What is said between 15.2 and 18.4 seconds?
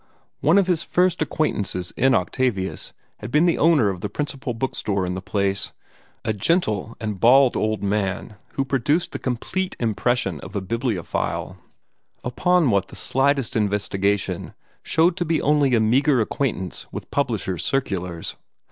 be only a meagre acquaintance with publishers' circulars.